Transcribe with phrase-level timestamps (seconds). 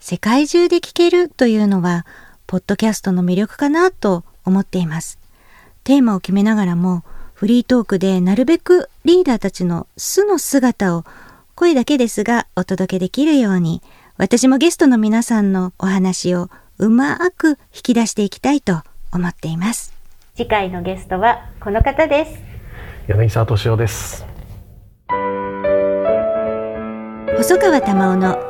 [0.00, 2.06] 世界中で聞けるというのは
[2.46, 5.18] ポッドキャストの魅力かなと思っています。
[5.84, 7.04] テーマを決めながらも
[7.34, 11.04] フリートークでなるべくリーダーたちの素の姿を
[11.54, 13.82] 声だけですがお届けできるように
[14.16, 18.82] 私もゲストの皆さんのお話をうまく引き出していきたいと
[19.12, 19.92] 思っています。
[20.34, 22.38] 次回のゲストはこの方です。
[23.06, 24.24] 柳沢敏夫です。
[27.36, 28.49] 細川珠緒の